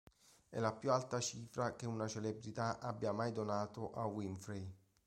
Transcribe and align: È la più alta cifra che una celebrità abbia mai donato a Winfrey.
È 0.49 0.57
la 0.57 0.71
più 0.73 0.91
alta 0.91 1.19
cifra 1.19 1.75
che 1.75 1.85
una 1.85 2.07
celebrità 2.07 2.79
abbia 2.79 3.11
mai 3.11 3.31
donato 3.31 3.91
a 3.93 4.05
Winfrey. 4.07 4.67